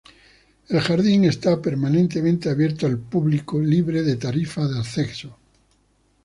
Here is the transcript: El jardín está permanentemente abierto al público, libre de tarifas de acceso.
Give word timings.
El 0.69 0.79
jardín 0.81 1.25
está 1.25 1.61
permanentemente 1.61 2.49
abierto 2.49 2.87
al 2.87 2.97
público, 2.97 3.59
libre 3.59 4.01
de 4.01 4.15
tarifas 4.15 4.71
de 4.73 4.79
acceso. 4.79 5.37